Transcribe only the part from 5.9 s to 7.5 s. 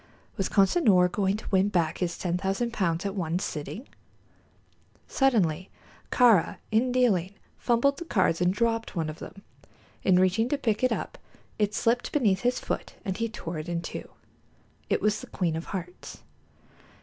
Kāra, in dealing,